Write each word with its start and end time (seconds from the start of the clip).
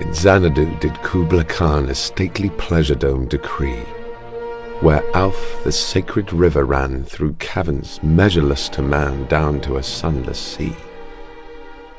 In 0.00 0.12
Xanadu 0.12 0.76
did 0.80 1.00
Kubla 1.02 1.44
Khan 1.44 1.88
a 1.88 1.94
stately 1.94 2.50
pleasure 2.50 2.96
dome 2.96 3.28
decree, 3.28 3.84
where 4.80 5.04
Alph 5.16 5.62
the 5.62 5.70
sacred 5.70 6.32
river 6.32 6.64
ran 6.64 7.04
through 7.04 7.34
caverns 7.34 8.02
measureless 8.02 8.68
to 8.70 8.82
man 8.82 9.24
down 9.26 9.60
to 9.60 9.76
a 9.76 9.84
sunless 9.84 10.40
sea. 10.40 10.74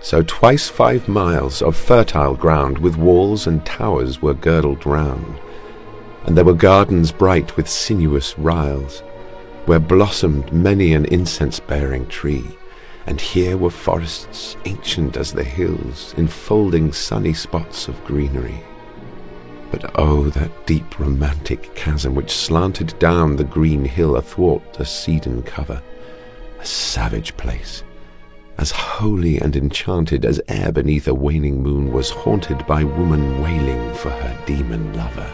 So 0.01 0.23
twice 0.23 0.67
five 0.67 1.07
miles 1.07 1.61
of 1.61 1.77
fertile 1.77 2.35
ground 2.35 2.79
with 2.79 2.97
walls 2.97 3.47
and 3.47 3.65
towers 3.65 4.21
were 4.21 4.33
girdled 4.33 4.85
round, 4.85 5.39
and 6.25 6.35
there 6.35 6.43
were 6.43 6.53
gardens 6.53 7.13
bright 7.13 7.55
with 7.55 7.69
sinuous 7.69 8.37
riles, 8.37 8.99
where 9.67 9.79
blossomed 9.79 10.51
many 10.51 10.93
an 10.93 11.05
incense-bearing 11.05 12.07
tree, 12.07 12.45
and 13.07 13.21
here 13.21 13.57
were 13.57 13.69
forests 13.69 14.57
ancient 14.65 15.17
as 15.17 15.31
the 15.31 15.43
hills, 15.43 16.13
enfolding 16.17 16.91
sunny 16.91 17.33
spots 17.33 17.87
of 17.87 18.03
greenery. 18.05 18.63
But 19.71 19.91
oh, 19.95 20.29
that 20.29 20.65
deep 20.65 20.99
romantic 20.99 21.75
chasm 21.75 22.15
which 22.15 22.31
slanted 22.31 22.97
down 22.99 23.35
the 23.35 23.43
green 23.43 23.85
hill 23.85 24.15
athwart 24.15 24.73
the 24.73 24.85
cedarn 24.85 25.43
cover, 25.43 25.81
a 26.59 26.65
savage 26.65 27.35
place, 27.37 27.83
as 28.57 28.71
holy 28.71 29.39
and 29.39 29.55
enchanted 29.55 30.25
as 30.25 30.41
e'er 30.49 30.71
beneath 30.71 31.07
a 31.07 31.13
waning 31.13 31.61
moon 31.61 31.91
was 31.91 32.09
haunted 32.09 32.65
by 32.65 32.83
woman 32.83 33.41
wailing 33.41 33.93
for 33.95 34.09
her 34.09 34.45
demon 34.45 34.93
lover. 34.93 35.29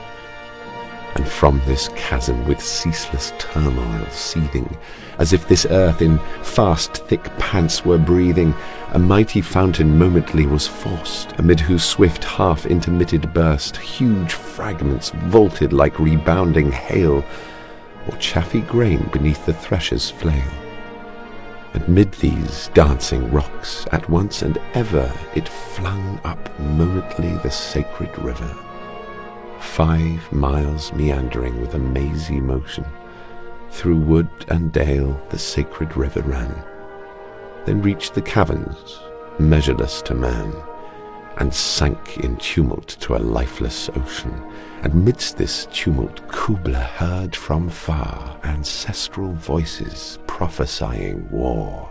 From 1.37 1.59
this 1.65 1.87
chasm 1.95 2.45
with 2.47 2.63
ceaseless 2.63 3.33
turmoil 3.39 4.05
seething, 4.11 4.77
as 5.17 5.33
if 5.33 5.47
this 5.47 5.65
earth 5.65 6.03
in 6.03 6.19
fast 6.43 6.97
thick 7.07 7.23
pants 7.39 7.83
were 7.83 7.97
breathing, 7.97 8.53
a 8.91 8.99
mighty 8.99 9.41
fountain 9.41 9.97
momently 9.97 10.45
was 10.45 10.67
forced, 10.67 11.31
amid 11.39 11.59
whose 11.59 11.83
swift 11.83 12.23
half 12.23 12.67
intermitted 12.67 13.33
burst 13.33 13.77
huge 13.77 14.33
fragments 14.33 15.09
vaulted 15.25 15.73
like 15.73 15.99
rebounding 15.99 16.71
hail, 16.71 17.25
or 18.07 18.17
chaffy 18.17 18.61
grain 18.61 19.09
beneath 19.11 19.43
the 19.47 19.53
thresher's 19.53 20.11
flail. 20.11 20.51
And 21.73 21.87
mid 21.87 22.11
these 22.13 22.69
dancing 22.75 23.31
rocks 23.31 23.87
at 23.91 24.07
once 24.09 24.43
and 24.43 24.59
ever 24.75 25.11
it 25.33 25.49
flung 25.49 26.19
up 26.23 26.59
momently 26.59 27.33
the 27.37 27.49
sacred 27.49 28.15
river, 28.19 28.55
five 29.61 30.31
miles 30.31 30.91
meandering 30.93 31.61
with 31.61 31.73
a 31.75 31.79
mazy 31.79 32.39
motion. 32.39 32.85
Through 33.69 33.99
wood 33.99 34.29
and 34.49 34.71
dale 34.71 35.19
the 35.29 35.39
sacred 35.39 35.95
river 35.95 36.21
ran, 36.21 36.63
then 37.65 37.81
reached 37.81 38.13
the 38.13 38.21
caverns, 38.21 38.99
measureless 39.39 40.01
to 40.03 40.13
man, 40.13 40.53
and 41.37 41.53
sank 41.53 42.17
in 42.17 42.35
tumult 42.37 42.89
to 42.99 43.15
a 43.15 43.17
lifeless 43.17 43.89
ocean. 43.95 44.33
And 44.83 45.05
midst 45.05 45.37
this 45.37 45.67
tumult 45.71 46.27
Kubla 46.27 46.79
heard 46.79 47.35
from 47.35 47.69
far 47.69 48.39
ancestral 48.43 49.31
voices 49.31 50.19
prophesying 50.27 51.29
war. 51.31 51.89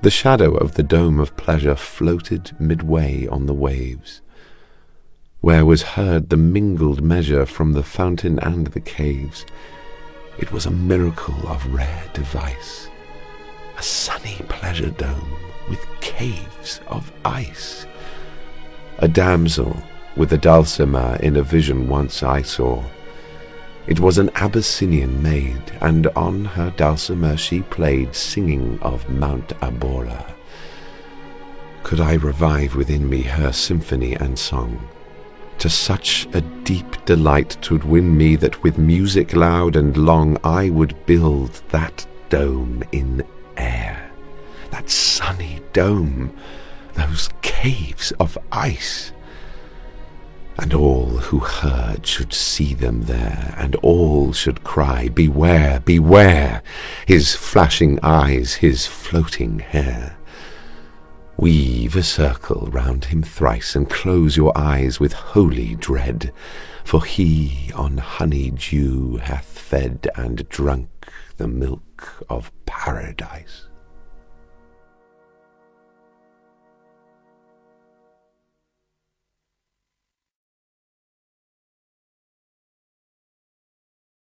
The 0.00 0.10
shadow 0.10 0.54
of 0.54 0.74
the 0.74 0.82
dome 0.82 1.20
of 1.20 1.36
pleasure 1.36 1.76
floated 1.76 2.50
midway 2.58 3.28
on 3.28 3.46
the 3.46 3.54
waves, 3.54 4.20
where 5.42 5.66
was 5.66 5.82
heard 5.82 6.30
the 6.30 6.36
mingled 6.36 7.02
measure 7.02 7.44
from 7.44 7.72
the 7.72 7.82
fountain 7.82 8.38
and 8.38 8.68
the 8.68 8.80
caves. 8.80 9.44
It 10.38 10.52
was 10.52 10.66
a 10.66 10.70
miracle 10.70 11.48
of 11.48 11.66
rare 11.74 12.04
device, 12.14 12.88
a 13.76 13.82
sunny 13.82 14.36
pleasure 14.48 14.90
dome 14.90 15.36
with 15.68 15.84
caves 16.00 16.80
of 16.86 17.12
ice. 17.24 17.86
A 18.98 19.08
damsel 19.08 19.76
with 20.16 20.32
a 20.32 20.38
dulcimer 20.38 21.16
in 21.16 21.34
a 21.36 21.42
vision 21.42 21.88
once 21.88 22.22
I 22.22 22.42
saw. 22.42 22.80
It 23.88 23.98
was 23.98 24.18
an 24.18 24.30
Abyssinian 24.36 25.20
maid, 25.24 25.72
and 25.80 26.06
on 26.14 26.44
her 26.44 26.70
dulcimer 26.76 27.36
she 27.36 27.62
played, 27.62 28.14
singing 28.14 28.78
of 28.80 29.08
Mount 29.08 29.48
Abora. 29.60 30.24
Could 31.82 31.98
I 31.98 32.14
revive 32.14 32.76
within 32.76 33.08
me 33.08 33.22
her 33.22 33.50
symphony 33.50 34.14
and 34.14 34.38
song? 34.38 34.88
To 35.62 35.70
such 35.70 36.26
a 36.32 36.40
deep 36.40 37.04
delight 37.04 37.56
twould 37.62 37.84
win 37.84 38.16
me 38.16 38.34
that 38.34 38.64
with 38.64 38.78
music 38.78 39.32
loud 39.32 39.76
and 39.76 39.96
long 39.96 40.36
I 40.42 40.70
would 40.70 41.06
build 41.06 41.62
that 41.68 42.04
dome 42.30 42.82
in 42.90 43.24
air, 43.56 44.10
that 44.72 44.90
sunny 44.90 45.60
dome, 45.72 46.36
those 46.94 47.28
caves 47.42 48.10
of 48.18 48.36
ice 48.50 49.12
and 50.58 50.74
all 50.74 51.06
who 51.06 51.38
heard 51.38 52.08
should 52.08 52.32
see 52.32 52.74
them 52.74 53.02
there, 53.02 53.54
and 53.56 53.76
all 53.76 54.32
should 54.32 54.64
cry, 54.64 55.10
Beware, 55.10 55.78
beware! 55.78 56.64
His 57.06 57.36
flashing 57.36 58.00
eyes, 58.02 58.54
his 58.54 58.88
floating 58.88 59.60
hair. 59.60 60.16
Weave 61.38 61.96
a 61.96 62.02
circle 62.02 62.68
round 62.70 63.06
him 63.06 63.22
thrice, 63.22 63.74
and 63.74 63.88
close 63.88 64.36
your 64.36 64.56
eyes 64.56 65.00
with 65.00 65.12
holy 65.12 65.74
dread, 65.74 66.32
for 66.84 67.04
he 67.04 67.72
on 67.74 67.98
honey 67.98 68.50
dew 68.50 69.16
hath 69.16 69.58
fed 69.58 70.08
and 70.14 70.48
drunk 70.48 70.88
the 71.38 71.48
milk 71.48 72.24
of 72.28 72.52
paradise. 72.66 73.66